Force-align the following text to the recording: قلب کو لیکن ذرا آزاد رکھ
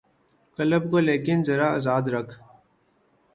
قلب 0.57 0.83
کو 0.91 0.99
لیکن 0.99 1.43
ذرا 1.47 1.67
آزاد 1.75 2.05
رکھ 2.13 2.33